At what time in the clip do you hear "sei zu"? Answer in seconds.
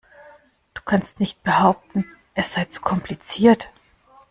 2.53-2.81